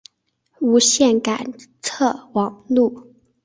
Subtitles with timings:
[0.61, 3.13] 无线感测网路。